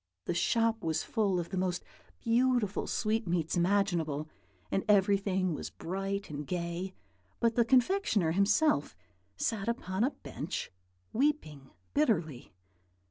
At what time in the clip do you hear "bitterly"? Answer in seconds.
11.93-12.51